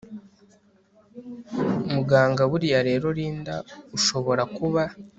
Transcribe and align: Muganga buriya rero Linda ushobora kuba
Muganga 1.93 2.41
buriya 2.51 2.79
rero 2.89 3.05
Linda 3.17 3.55
ushobora 3.97 4.43
kuba 4.55 4.83